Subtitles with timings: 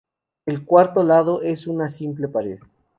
[0.47, 2.57] El cuarto lado es una simple pared.